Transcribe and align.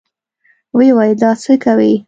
ويې 0.75 0.91
ويل 0.97 1.15
دا 1.21 1.31
څه 1.43 1.53
کوې. 1.63 1.91